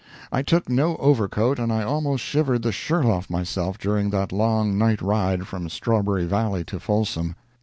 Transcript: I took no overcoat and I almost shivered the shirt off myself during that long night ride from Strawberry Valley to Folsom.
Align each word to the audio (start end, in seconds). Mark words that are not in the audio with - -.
I 0.31 0.41
took 0.41 0.67
no 0.67 0.95
overcoat 0.97 1.59
and 1.59 1.71
I 1.71 1.83
almost 1.83 2.23
shivered 2.23 2.63
the 2.63 2.71
shirt 2.71 3.05
off 3.05 3.29
myself 3.29 3.77
during 3.77 4.09
that 4.09 4.31
long 4.31 4.75
night 4.75 4.99
ride 4.99 5.45
from 5.45 5.69
Strawberry 5.69 6.25
Valley 6.25 6.63
to 6.63 6.79
Folsom. 6.79 7.35